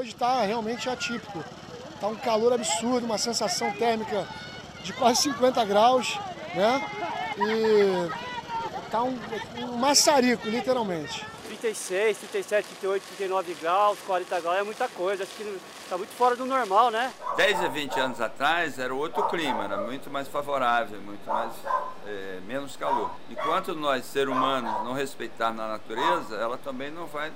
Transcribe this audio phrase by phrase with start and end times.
[0.00, 1.44] hoje está realmente atípico.
[1.94, 4.26] Está um calor absurdo, uma sensação térmica
[4.82, 6.18] de quase 50 graus,
[6.54, 6.82] né?
[7.36, 9.18] E está um,
[9.58, 11.26] um maçarico, literalmente.
[11.48, 15.24] 36, 37, 38, 39 graus, 40 graus é muita coisa.
[15.24, 17.12] Acho que está muito fora do normal, né?
[17.36, 21.52] 10 a 20 anos atrás era outro clima, era muito mais favorável, muito mais
[22.06, 23.10] é, menos calor.
[23.28, 27.30] Enquanto nós, seres humanos, não respeitarmos a natureza, ela também não vai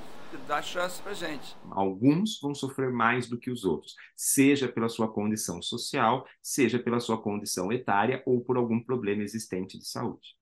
[0.46, 1.56] dar chance para gente.
[1.70, 7.00] Alguns vão sofrer mais do que os outros, seja pela sua condição social, seja pela
[7.00, 10.36] sua condição etária ou por algum problema existente de saúde.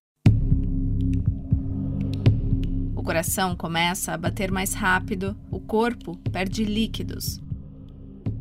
[2.95, 7.41] O coração começa a bater mais rápido, o corpo perde líquidos.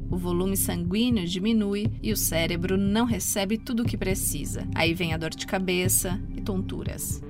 [0.09, 4.69] O volume sanguíneo diminui e o cérebro não recebe tudo o que precisa.
[4.75, 7.23] Aí vem a dor de cabeça e tonturas.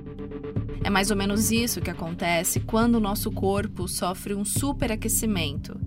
[0.83, 5.79] É mais ou menos isso que acontece quando o nosso corpo sofre um superaquecimento.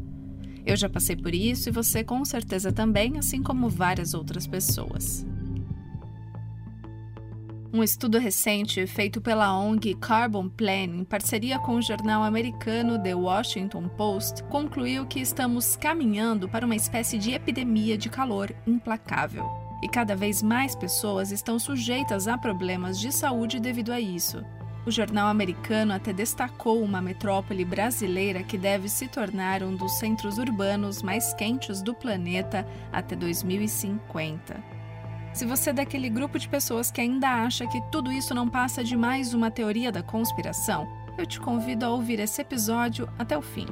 [0.64, 5.24] Eu já passei por isso e você com certeza também, assim como várias outras pessoas.
[7.72, 13.14] Um estudo recente feito pela ONG Carbon Plan, em parceria com o jornal americano The
[13.14, 19.44] Washington Post, concluiu que estamos caminhando para uma espécie de epidemia de calor implacável.
[19.82, 24.42] E cada vez mais pessoas estão sujeitas a problemas de saúde devido a isso.
[24.86, 30.38] O jornal americano até destacou uma metrópole brasileira que deve se tornar um dos centros
[30.38, 34.62] urbanos mais quentes do planeta até 2050.
[35.34, 38.84] Se você é daquele grupo de pessoas que ainda acha que tudo isso não passa
[38.84, 40.86] de mais uma teoria da conspiração,
[41.18, 43.66] eu te convido a ouvir esse episódio até o fim.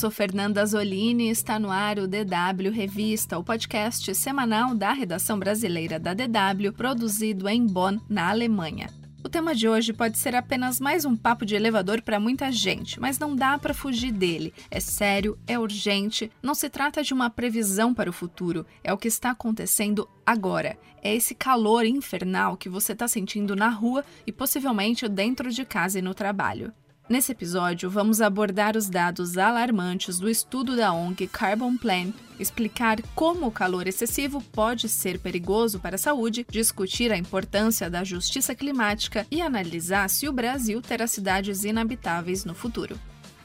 [0.00, 5.38] Sou Fernanda Zolini e está no ar o DW Revista, o podcast semanal da redação
[5.38, 8.88] brasileira da DW, produzido em Bonn, na Alemanha.
[9.22, 12.98] O tema de hoje pode ser apenas mais um papo de elevador para muita gente,
[12.98, 14.54] mas não dá para fugir dele.
[14.70, 18.96] É sério, é urgente, não se trata de uma previsão para o futuro, é o
[18.96, 20.78] que está acontecendo agora.
[21.02, 25.98] É esse calor infernal que você está sentindo na rua e possivelmente dentro de casa
[25.98, 26.72] e no trabalho.
[27.10, 33.48] Nesse episódio, vamos abordar os dados alarmantes do estudo da ONG Carbon Plan, explicar como
[33.48, 39.26] o calor excessivo pode ser perigoso para a saúde, discutir a importância da justiça climática
[39.28, 42.96] e analisar se o Brasil terá cidades inabitáveis no futuro.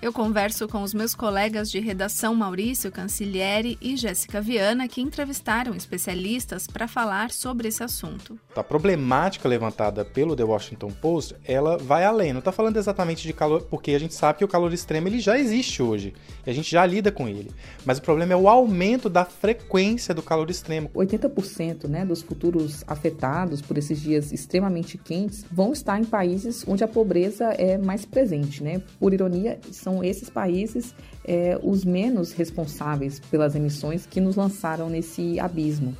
[0.02, 5.74] Eu converso com os meus colegas de redação Maurício Cancilieri e Jéssica Viana, que entrevistaram
[5.74, 8.38] especialistas para falar sobre esse assunto.
[8.56, 12.34] A problemática levantada pelo The Washington Post, ela vai além.
[12.34, 15.20] Não está falando exatamente de calor, porque a gente sabe que o calor extremo ele
[15.20, 16.14] já existe hoje
[16.46, 17.52] e a gente já lida com ele.
[17.86, 20.90] Mas o problema é o aumento da frequência do calor extremo.
[20.94, 26.84] 80% né, dos futuros afetados por esses dias extremamente quentes vão estar em países onde
[26.84, 28.62] a pobreza é mais presente.
[28.62, 28.82] Né?
[29.00, 34.90] Por ironia, são são esses países é, os menos responsáveis pelas emissões que nos lançaram
[34.90, 35.96] nesse abismo.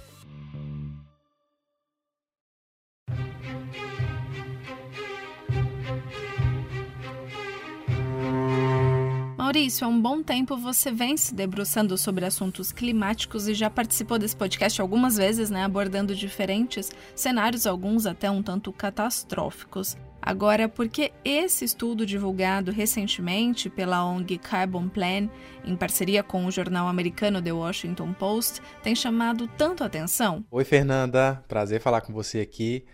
[9.66, 14.20] Maurício, há um bom tempo você vem se debruçando sobre assuntos climáticos e já participou
[14.20, 19.98] desse podcast algumas vezes, né, abordando diferentes cenários, alguns até um tanto catastróficos.
[20.22, 25.28] Agora, porque esse estudo divulgado recentemente pela ONG Carbon Plan,
[25.66, 30.46] em parceria com o jornal americano The Washington Post, tem chamado tanto atenção?
[30.52, 31.44] Oi, Fernanda.
[31.48, 32.86] Prazer falar com você aqui.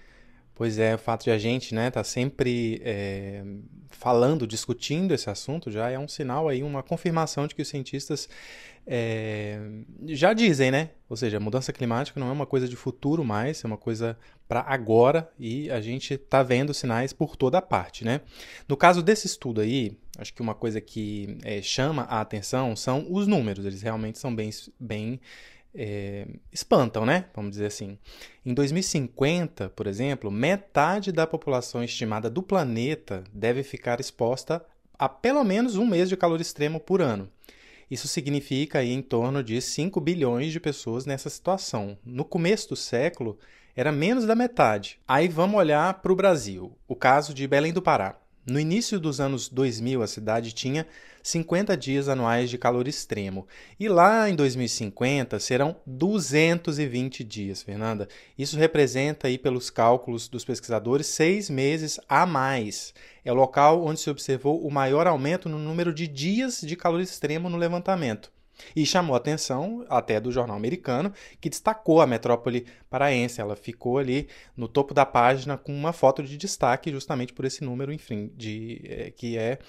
[0.62, 3.44] Pois é, o fato de a gente né, tá sempre é,
[3.90, 8.30] falando, discutindo esse assunto já é um sinal aí, uma confirmação de que os cientistas
[8.86, 9.60] é,
[10.06, 10.92] já dizem, né?
[11.10, 14.16] Ou seja, mudança climática não é uma coisa de futuro mais, é uma coisa
[14.48, 18.22] para agora e a gente está vendo sinais por toda parte, né?
[18.70, 23.08] No caso desse estudo aí, acho que uma coisa que é, chama a atenção são
[23.10, 25.20] os números, eles realmente são bem, bem
[25.74, 27.26] é, espantam, né?
[27.34, 27.98] Vamos dizer assim.
[28.46, 34.66] Em 2050, por exemplo, metade da população estimada do planeta deve ficar exposta
[34.98, 37.30] a pelo menos um mês de calor extremo por ano.
[37.90, 41.98] Isso significa aí em torno de 5 bilhões de pessoas nessa situação.
[42.06, 43.38] No começo do século,
[43.76, 45.00] era menos da metade.
[45.08, 46.78] Aí vamos olhar para o Brasil.
[46.88, 48.18] O caso de Belém do Pará.
[48.44, 50.88] No início dos anos 2000, a cidade tinha
[51.22, 53.48] 50 dias anuais de calor extremo.
[53.80, 58.08] E lá em 2050 serão 220 dias, Fernanda.
[58.36, 62.96] Isso representa, aí, pelos cálculos dos pesquisadores, seis meses a mais.
[63.24, 67.00] É o local onde se observou o maior aumento no número de dias de calor
[67.00, 68.32] extremo no levantamento.
[68.76, 73.42] E chamou a atenção até do jornal americano, que destacou a metrópole paraense.
[73.42, 77.64] Ela ficou ali no topo da página com uma foto de destaque, justamente por esse
[77.64, 79.60] número, enfim, de, é, que é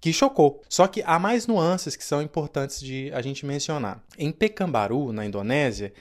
[0.00, 0.62] que chocou.
[0.68, 4.04] Só que há mais nuances que são importantes de a gente mencionar.
[4.18, 5.94] Em Pekanbaru, na Indonésia,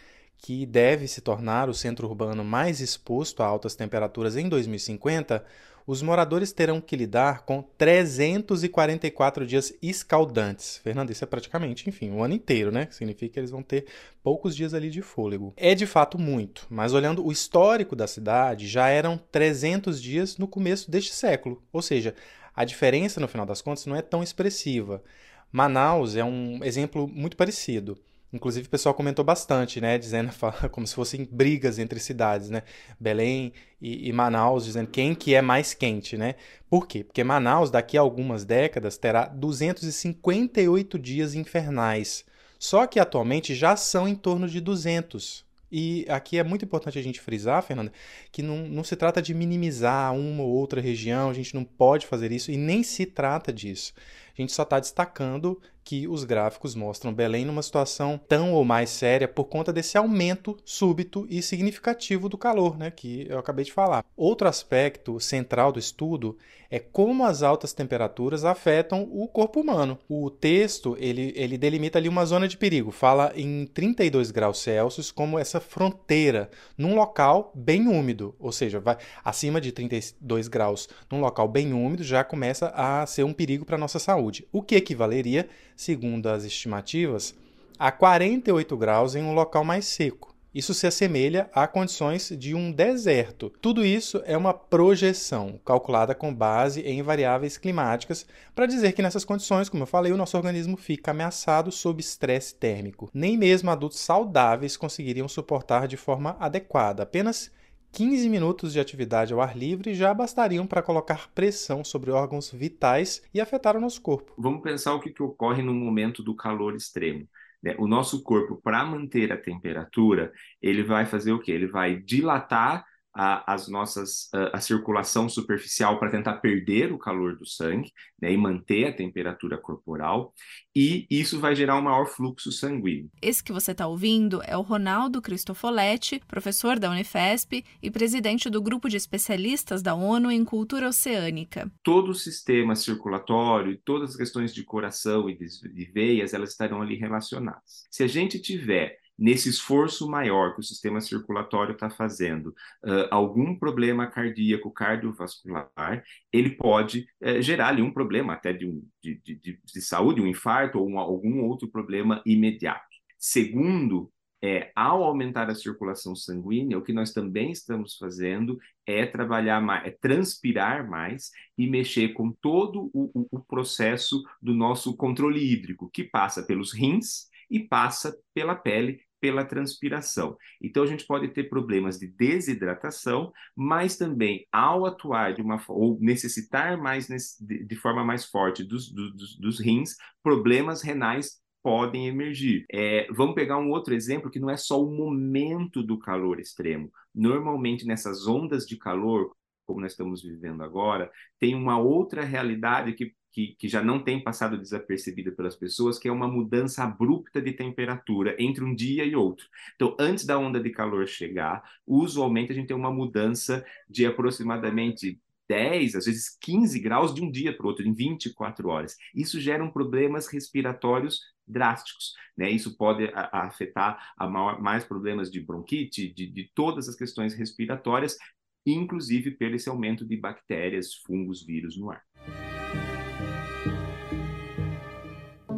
[0.44, 5.42] que deve se tornar o centro urbano mais exposto a altas temperaturas em 2050,
[5.86, 10.78] os moradores terão que lidar com 344 dias escaldantes.
[10.78, 12.88] Fernando, isso é praticamente, enfim, o um ano inteiro, né?
[12.92, 13.86] Significa que eles vão ter
[14.24, 15.54] poucos dias ali de fôlego.
[15.58, 20.48] É de fato muito, mas olhando o histórico da cidade, já eram 300 dias no
[20.48, 21.62] começo deste século.
[21.72, 22.16] Ou seja,
[22.56, 25.04] a diferença, no final das contas, não é tão expressiva.
[25.52, 27.98] Manaus é um exemplo muito parecido.
[28.34, 29.96] Inclusive, o pessoal comentou bastante, né?
[30.00, 30.34] Dizendo
[30.72, 32.64] como se fossem brigas entre cidades, né?
[33.00, 36.34] Belém e, e, Manaus, dizendo quem que é mais quente, né?
[36.68, 37.04] Por quê?
[37.04, 42.26] Porque Manaus, daqui a algumas décadas, terá 258 dias infernais.
[42.58, 45.46] Só que atualmente já são em torno de 200.
[45.72, 47.92] E aqui é muito importante a gente frisar, Fernanda,
[48.32, 52.06] que não, não se trata de minimizar uma ou outra região, a gente não pode
[52.06, 53.92] fazer isso e nem se trata disso.
[54.38, 58.90] A gente só está destacando que os gráficos mostram Belém numa situação tão ou mais
[58.90, 63.74] séria por conta desse aumento súbito e significativo do calor, né, que eu acabei de
[63.74, 64.06] falar.
[64.16, 66.38] Outro aspecto central do estudo
[66.74, 70.00] é como as altas temperaturas afetam o corpo humano.
[70.10, 75.12] O texto ele, ele delimita ali uma zona de perigo, fala em 32 graus Celsius
[75.12, 81.22] como essa fronteira num local bem úmido, ou seja, vai acima de 32 graus num
[81.22, 85.48] local bem úmido já começa a ser um perigo para nossa saúde, o que equivaleria
[85.76, 87.36] segundo as estimativas,
[87.78, 90.34] a 48 graus em um local mais seco.
[90.54, 93.52] Isso se assemelha a condições de um deserto.
[93.60, 98.24] Tudo isso é uma projeção calculada com base em variáveis climáticas
[98.54, 102.54] para dizer que nessas condições, como eu falei, o nosso organismo fica ameaçado sob estresse
[102.54, 103.10] térmico.
[103.12, 107.02] Nem mesmo adultos saudáveis conseguiriam suportar de forma adequada.
[107.02, 107.50] Apenas
[107.94, 113.22] 15 minutos de atividade ao ar livre já bastariam para colocar pressão sobre órgãos vitais
[113.32, 114.34] e afetar o nosso corpo.
[114.36, 117.28] Vamos pensar o que, que ocorre no momento do calor extremo.
[117.62, 117.76] Né?
[117.78, 121.52] O nosso corpo, para manter a temperatura, ele vai fazer o quê?
[121.52, 127.36] Ele vai dilatar a, as nossas a, a circulação superficial para tentar perder o calor
[127.38, 130.34] do sangue né, e manter a temperatura corporal
[130.76, 133.10] e isso vai gerar um maior fluxo sanguíneo.
[133.22, 138.62] Esse que você está ouvindo é o Ronaldo Cristofoletti, professor da Unifesp e presidente do
[138.62, 141.72] grupo de especialistas da ONU em cultura oceânica.
[141.84, 146.52] Todo o sistema circulatório e todas as questões de coração e de, de veias elas
[146.52, 147.86] estarão ali relacionadas.
[147.92, 152.48] Se a gente tiver nesse esforço maior que o sistema circulatório está fazendo,
[152.84, 158.84] uh, algum problema cardíaco, cardiovascular, ele pode uh, gerar ali um problema até de, um,
[159.02, 162.94] de, de, de saúde, um infarto ou um, algum outro problema imediato.
[163.18, 164.12] Segundo,
[164.46, 169.88] é, ao aumentar a circulação sanguínea, o que nós também estamos fazendo é trabalhar mais,
[169.88, 175.90] é transpirar mais e mexer com todo o, o, o processo do nosso controle hídrico,
[175.90, 180.36] que passa pelos rins, e passa pela pele pela transpiração.
[180.62, 185.98] Então a gente pode ter problemas de desidratação, mas também ao atuar de uma ou
[186.02, 187.08] necessitar mais
[187.40, 192.66] de, forma mais forte dos, dos, dos rins, problemas renais podem emergir.
[192.70, 196.92] É, vamos pegar um outro exemplo que não é só o momento do calor extremo.
[197.16, 199.32] Normalmente nessas ondas de calor,
[199.66, 204.24] como nós estamos vivendo agora, tem uma outra realidade que que, que, já não tem
[204.24, 209.16] passado desapercebida pelas pessoas, que é uma mudança abrupta de temperatura entre um dia e
[209.16, 209.48] outro.
[209.76, 215.20] Então, antes da onda de calor chegar, usualmente a gente tem uma mudança de aproximadamente
[215.50, 218.96] 10, às vezes 15 graus de um dia para o outro, em 24 horas.
[219.14, 222.14] Isso gera problemas respiratórios drásticos.
[222.38, 222.50] Né?
[222.52, 228.18] Isso pode afetar a mais problemas de bronquite, de, de todas as questões respiratórias,
[228.66, 232.02] inclusive pelo esse aumento de bactérias, fungos, vírus no ar.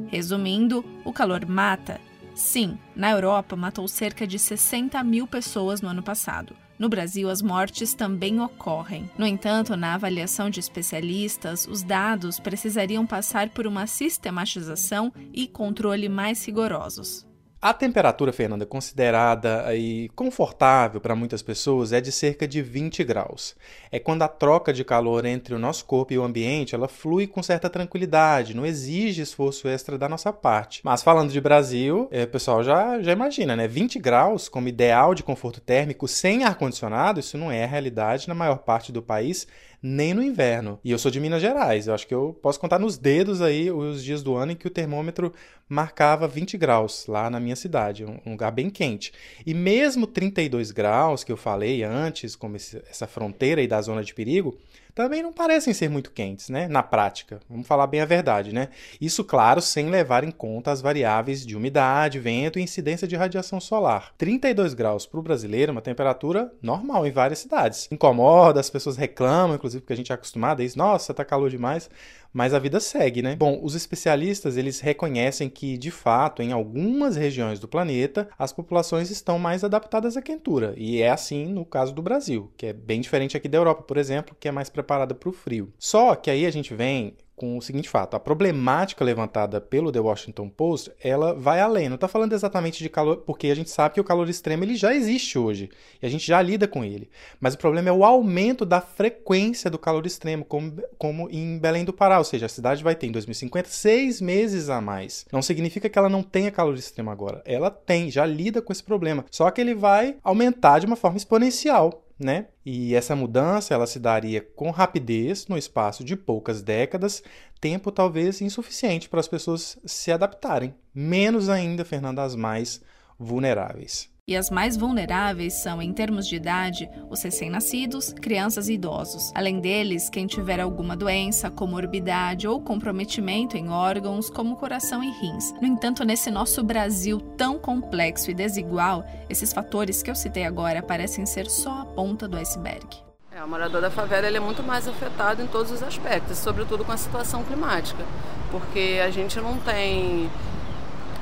[0.08, 2.00] Resumindo, o calor mata?
[2.34, 6.56] Sim, na Europa matou cerca de 60 mil pessoas no ano passado.
[6.78, 9.10] No Brasil, as mortes também ocorrem.
[9.18, 16.10] No entanto, na avaliação de especialistas, os dados precisariam passar por uma sistematização e controle
[16.10, 17.26] mais rigorosos.
[17.66, 23.56] A temperatura, Fernanda, considerada aí confortável para muitas pessoas é de cerca de 20 graus.
[23.92, 27.26] É quando a troca de calor entre o nosso corpo e o ambiente ela flui
[27.26, 30.82] com certa tranquilidade, não exige esforço extra da nossa parte.
[30.84, 33.68] Mas falando de Brasil, é, o pessoal já, já imagina, né?
[33.68, 38.36] 20 graus como ideal de conforto térmico sem ar-condicionado, isso não é a realidade na
[38.36, 39.48] maior parte do país,
[39.86, 40.80] nem no inverno.
[40.84, 43.70] E eu sou de Minas Gerais, eu acho que eu posso contar nos dedos aí
[43.70, 45.32] os dias do ano em que o termômetro
[45.70, 49.14] marcava 20 graus lá na minha cidade, um lugar bem quente.
[49.46, 54.16] E mesmo 32 graus que eu falei antes, como essa fronteira aí da zona de
[54.16, 54.58] perigo,
[54.96, 56.70] também não parecem ser muito quentes, né?
[56.70, 58.70] Na prática, vamos falar bem a verdade, né?
[59.00, 63.60] Isso, claro, sem levar em conta as variáveis de umidade, vento e incidência de radiação
[63.60, 64.14] solar.
[64.18, 67.90] 32 graus para o brasileiro é uma temperatura normal em várias cidades.
[67.92, 71.50] Incomoda, as pessoas reclamam, inclusive porque a gente é acostumado a isso, nossa, tá calor
[71.50, 71.90] demais
[72.36, 73.34] mas a vida segue, né?
[73.34, 79.10] Bom, os especialistas eles reconhecem que, de fato, em algumas regiões do planeta, as populações
[79.10, 83.00] estão mais adaptadas à quentura, e é assim no caso do Brasil, que é bem
[83.00, 85.72] diferente aqui da Europa, por exemplo, que é mais preparada para o frio.
[85.80, 90.00] Só que aí a gente vem com o seguinte fato: a problemática levantada pelo The
[90.00, 91.90] Washington Post, ela vai além.
[91.90, 94.76] Não está falando exatamente de calor, porque a gente sabe que o calor extremo ele
[94.76, 95.70] já existe hoje
[96.02, 97.10] e a gente já lida com ele.
[97.40, 101.84] Mas o problema é o aumento da frequência do calor extremo, como, como em Belém
[101.84, 105.26] do Pará, ou seja, a cidade vai ter em 2050 seis meses a mais.
[105.32, 107.42] Não significa que ela não tenha calor extremo agora.
[107.46, 109.26] Ela tem, já lida com esse problema.
[109.30, 112.48] Só que ele vai aumentar de uma forma exponencial né?
[112.66, 117.22] E essa mudança ela se daria com rapidez no espaço de poucas décadas,
[117.60, 122.82] tempo talvez insuficiente para as pessoas se adaptarem, menos ainda, Fernanda, as mais
[123.18, 124.14] vulneráveis.
[124.28, 129.32] E as mais vulneráveis são, em termos de idade, os recém-nascidos, crianças e idosos.
[129.36, 135.52] Além deles, quem tiver alguma doença, comorbidade ou comprometimento em órgãos como coração e rins.
[135.62, 140.82] No entanto, nesse nosso Brasil tão complexo e desigual, esses fatores que eu citei agora
[140.82, 143.06] parecem ser só a ponta do iceberg.
[143.32, 146.84] É, o morador da favela ele é muito mais afetado em todos os aspectos, sobretudo
[146.84, 148.04] com a situação climática,
[148.50, 150.32] porque a gente não tem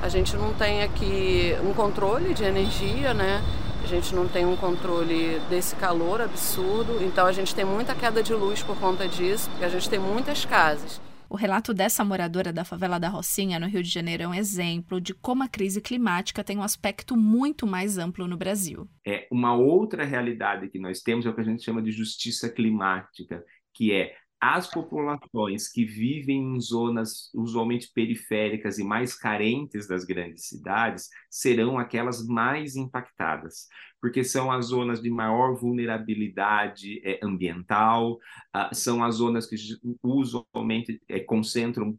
[0.04, 3.40] a gente não tem aqui um controle de energia, né?
[3.82, 8.22] A gente não tem um controle desse calor absurdo, então a gente tem muita queda
[8.22, 11.00] de luz por conta disso, porque a gente tem muitas casas.
[11.26, 15.00] O relato dessa moradora da favela da Rocinha, no Rio de Janeiro, é um exemplo
[15.00, 18.86] de como a crise climática tem um aspecto muito mais amplo no Brasil.
[19.06, 22.50] É uma outra realidade que nós temos é o que a gente chama de justiça
[22.50, 23.42] climática,
[23.72, 30.48] que é as populações que vivem em zonas usualmente periféricas e mais carentes das grandes
[30.48, 33.66] cidades serão aquelas mais impactadas,
[34.00, 38.14] porque são as zonas de maior vulnerabilidade é, ambiental,
[38.54, 39.56] uh, são as zonas que
[40.02, 41.98] usualmente é, concentram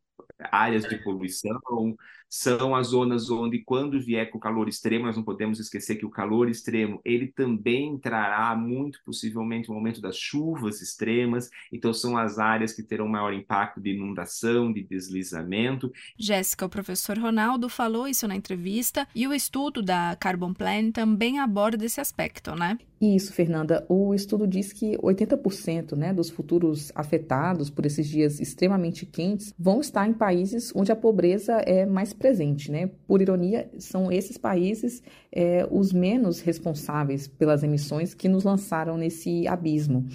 [0.51, 1.95] áreas de poluição,
[2.35, 6.05] são as zonas onde, quando vier com o calor extremo, nós não podemos esquecer que
[6.05, 11.93] o calor extremo, ele também trará, muito possivelmente, o um momento das chuvas extremas, então
[11.93, 15.89] são as áreas que terão maior impacto de inundação, de deslizamento.
[16.19, 21.39] Jéssica, o professor Ronaldo falou isso na entrevista, e o estudo da Carbon Plan também
[21.39, 22.77] aborda esse aspecto, né?
[22.99, 23.85] Isso, Fernanda.
[23.89, 29.81] O estudo diz que 80% né, dos futuros afetados por esses dias extremamente quentes vão
[29.81, 32.24] estar em países onde a pobreza é mais presente.
[32.71, 32.89] Né?
[33.07, 35.01] Por ironia, são esses países
[35.31, 40.05] é, os menos responsáveis pelas emissões que nos lançaram nesse abismo.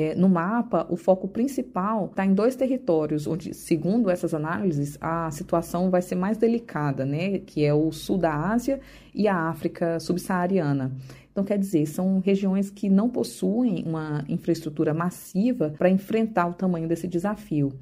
[0.00, 5.28] É, no mapa, o foco principal está em dois territórios, onde, segundo essas análises, a
[5.32, 7.40] situação vai ser mais delicada, né?
[7.40, 8.78] que é o sul da Ásia
[9.12, 10.92] e a África subsaariana.
[11.32, 16.86] Então, quer dizer, são regiões que não possuem uma infraestrutura massiva para enfrentar o tamanho
[16.86, 17.72] desse desafio.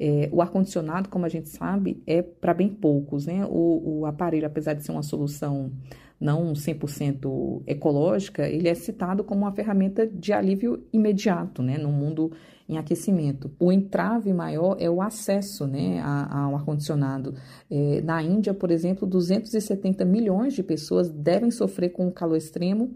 [0.00, 3.26] É, o ar-condicionado, como a gente sabe, é para bem poucos.
[3.26, 3.44] Né?
[3.44, 5.70] O, o aparelho, apesar de ser uma solução
[6.18, 12.32] não 100% ecológica, ele é citado como uma ferramenta de alívio imediato, né, no mundo
[12.68, 13.50] em aquecimento.
[13.60, 17.34] O entrave maior é o acesso né, ao ar-condicionado.
[17.70, 22.94] É, na Índia, por exemplo, 270 milhões de pessoas devem sofrer com o calor extremo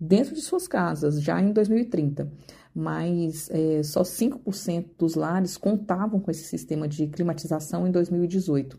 [0.00, 2.30] dentro de suas casas já em 2030
[2.78, 8.78] mas é, só 5% dos lares contavam com esse sistema de climatização em 2018.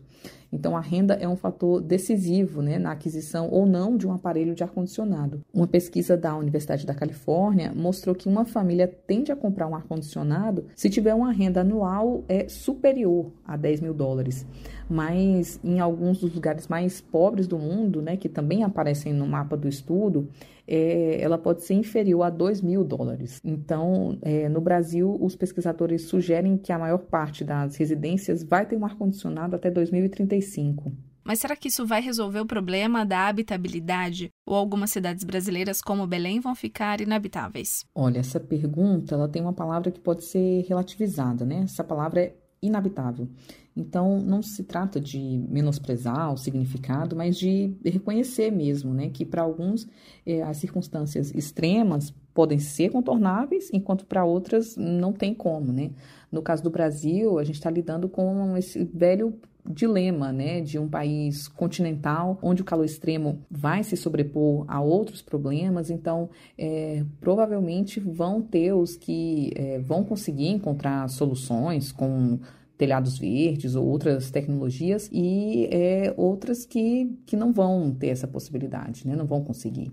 [0.52, 4.54] Então, a renda é um fator decisivo né, na aquisição ou não de um aparelho
[4.54, 5.42] de ar-condicionado.
[5.54, 10.64] Uma pesquisa da Universidade da Califórnia mostrou que uma família tende a comprar um ar-condicionado
[10.74, 14.44] se tiver uma renda anual é, superior a 10 mil dólares.
[14.88, 19.56] Mas em alguns dos lugares mais pobres do mundo, né, que também aparecem no mapa
[19.56, 20.28] do estudo,
[20.70, 23.40] é, ela pode ser inferior a 2 mil dólares.
[23.44, 28.76] Então, é, no Brasil, os pesquisadores sugerem que a maior parte das residências vai ter
[28.76, 30.92] um ar-condicionado até 2035.
[31.24, 34.30] Mas será que isso vai resolver o problema da habitabilidade?
[34.46, 37.84] Ou algumas cidades brasileiras, como Belém, vão ficar inabitáveis?
[37.94, 41.62] Olha, essa pergunta ela tem uma palavra que pode ser relativizada, né?
[41.64, 43.28] Essa palavra é inabitável.
[43.76, 49.42] Então, não se trata de menosprezar o significado, mas de reconhecer mesmo, né, que para
[49.42, 49.86] alguns
[50.26, 55.90] é, as circunstâncias extremas podem ser contornáveis, enquanto para outras não tem como, né.
[56.30, 59.34] No caso do Brasil, a gente está lidando com esse velho
[59.68, 65.22] dilema, né, de um país continental onde o calor extremo vai se sobrepor a outros
[65.22, 65.90] problemas.
[65.90, 72.38] Então, é, provavelmente vão ter os que é, vão conseguir encontrar soluções com
[72.76, 79.06] telhados verdes ou outras tecnologias e é, outras que, que não vão ter essa possibilidade,
[79.06, 79.14] né?
[79.14, 79.92] não vão conseguir.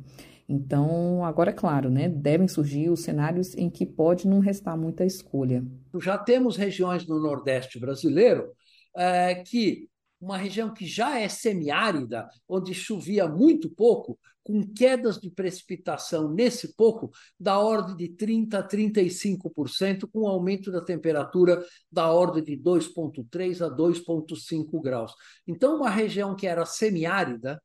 [0.49, 5.03] Então, agora é claro, né, devem surgir os cenários em que pode não restar muita
[5.03, 5.61] escolha.
[5.99, 8.53] Já temos regiões no Nordeste brasileiro
[8.97, 9.89] é, que
[10.19, 16.73] uma região que já é semiárida, onde chovia muito pouco, com quedas de precipitação nesse
[16.73, 21.61] pouco da ordem de 30% a 35%, com aumento da temperatura
[21.91, 25.13] da ordem de 2,3 a 2,5 graus.
[25.45, 27.61] Então, uma região que era semiárida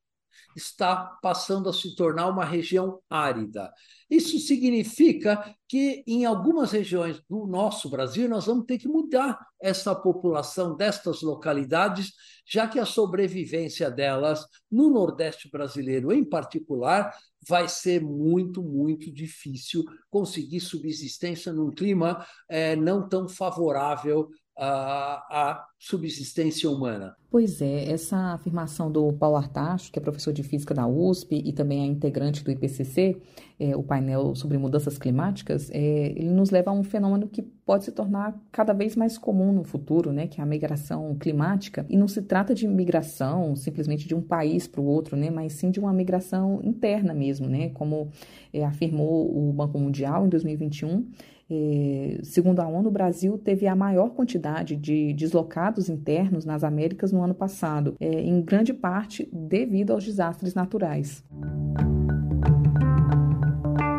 [0.57, 3.73] está passando a se tornar uma região árida.
[4.11, 9.95] Isso significa que em algumas regiões do nosso Brasil nós vamos ter que mudar essa
[9.95, 12.13] população destas localidades,
[12.47, 17.15] já que a sobrevivência delas no Nordeste brasileiro em particular
[17.49, 26.71] vai ser muito, muito difícil conseguir subsistência num clima é, não tão favorável à, subsistência
[26.71, 27.17] humana.
[27.29, 31.53] Pois é, essa afirmação do Paulo Artacho, que é professor de física da USP e
[31.53, 33.17] também é integrante do IPCC,
[33.59, 37.85] é, o painel sobre mudanças climáticas, é, ele nos leva a um fenômeno que pode
[37.85, 41.87] se tornar cada vez mais comum no futuro, né, que é a migração climática.
[41.89, 45.55] E não se trata de migração simplesmente de um país para o outro, né, mas
[45.55, 48.11] sim de uma migração interna mesmo, né, como
[48.53, 51.07] é, afirmou o Banco Mundial em 2021
[51.55, 57.13] é, segundo a ONU, o Brasil teve a maior quantidade de deslocados internos nas Américas
[57.13, 61.23] no ano passado, é, em grande parte devido aos desastres naturais.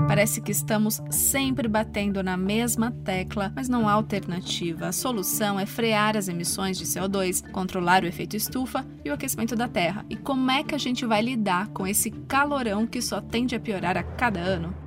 [0.07, 4.88] Parece que estamos sempre batendo na mesma tecla, mas não há alternativa.
[4.88, 9.55] A solução é frear as emissões de CO2, controlar o efeito estufa e o aquecimento
[9.55, 10.05] da Terra.
[10.10, 13.60] E como é que a gente vai lidar com esse calorão que só tende a
[13.60, 14.82] piorar a cada ano?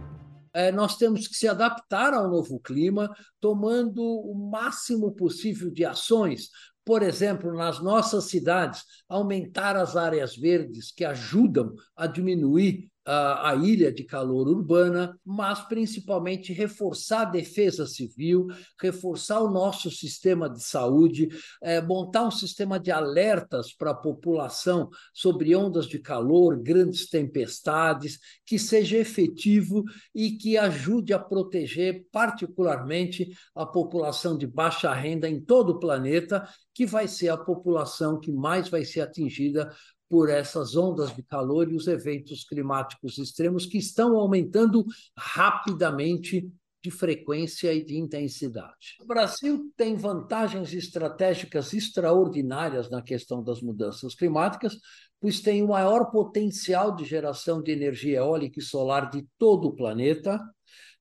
[0.56, 6.48] É, nós temos que se adaptar ao novo clima, tomando o máximo possível de ações.
[6.82, 13.92] Por exemplo, nas nossas cidades, aumentar as áreas verdes que ajudam a diminuir a, ilha
[13.92, 18.48] de calor urbana, mas principalmente reforçar a defesa civil,
[18.80, 21.28] reforçar o nosso sistema de saúde,
[21.62, 28.18] é, montar um sistema de alertas para a população sobre ondas de calor, grandes tempestades,
[28.44, 35.40] que seja efetivo e que ajude a proteger particularmente a população de baixa renda em
[35.40, 39.72] todo o planeta, que vai ser a população que mais vai ser atingida
[40.08, 44.84] por essas ondas de calor e os eventos climáticos extremos que estão aumentando
[45.16, 46.48] rapidamente
[46.82, 48.96] de frequência e de intensidade.
[49.00, 54.78] O Brasil tem vantagens estratégicas extraordinárias na questão das mudanças climáticas,
[55.20, 59.74] pois tem o maior potencial de geração de energia eólica e solar de todo o
[59.74, 60.40] planeta.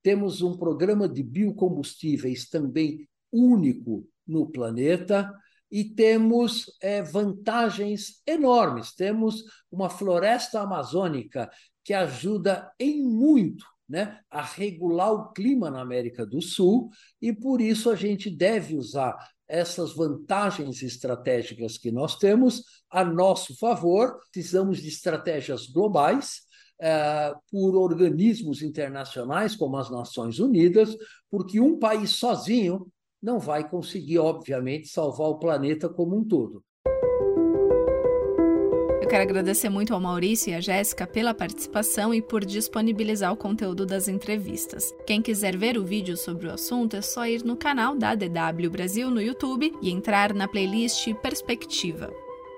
[0.01, 5.31] Temos um programa de biocombustíveis também único no planeta
[5.71, 8.93] e temos é, vantagens enormes.
[8.93, 11.49] Temos uma floresta amazônica
[11.83, 16.89] que ajuda em muito né, a regular o clima na América do Sul,
[17.21, 19.15] e por isso a gente deve usar
[19.47, 24.17] essas vantagens estratégicas que nós temos a nosso favor.
[24.31, 26.43] Precisamos de estratégias globais.
[26.77, 30.93] É, por organismos internacionais como as Nações Unidas,
[31.31, 32.91] porque um país sozinho
[33.25, 36.63] não vai conseguir, obviamente, salvar o planeta como um todo.
[39.01, 43.37] Eu quero agradecer muito ao Maurício e à Jéssica pela participação e por disponibilizar o
[43.37, 44.93] conteúdo das entrevistas.
[45.07, 48.69] Quem quiser ver o vídeo sobre o assunto é só ir no canal da DW
[48.69, 52.13] Brasil no YouTube e entrar na playlist Perspectiva.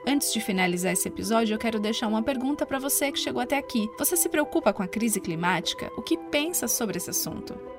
[0.06, 3.58] Antes de finalizar esse episódio, eu quero deixar uma pergunta para você que chegou até
[3.58, 3.90] aqui.
[3.98, 5.92] Você se preocupa com a crise climática?
[5.98, 7.77] O que pensa sobre esse assunto?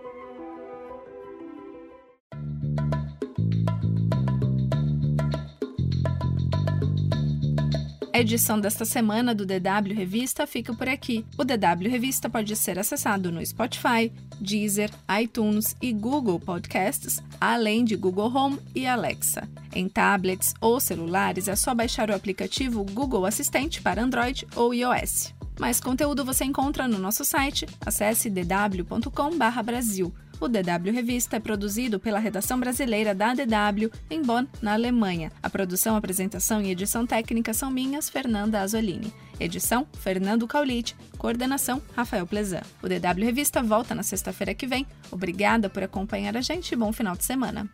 [8.18, 11.24] A edição desta semana do DW Revista fica por aqui.
[11.38, 14.90] O DW Revista pode ser acessado no Spotify, Deezer,
[15.22, 19.48] iTunes e Google Podcasts, além de Google Home e Alexa.
[19.72, 25.32] Em tablets ou celulares é só baixar o aplicativo Google Assistente para Android ou iOS.
[25.60, 27.68] Mais conteúdo você encontra no nosso site.
[27.86, 30.12] Acesse dw.com/brasil.
[30.40, 35.32] O DW Revista é produzido pela redação brasileira da DW em Bonn, na Alemanha.
[35.42, 39.12] A produção, apresentação e edição técnica são minhas, Fernanda Azolini.
[39.40, 40.96] Edição: Fernando Caulite.
[41.16, 42.62] Coordenação: Rafael Plezan.
[42.82, 44.86] O DW Revista volta na sexta-feira que vem.
[45.10, 47.68] Obrigada por acompanhar a gente e bom final de semana.